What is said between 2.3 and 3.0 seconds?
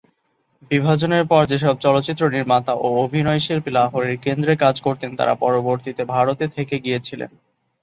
নির্মাতা ও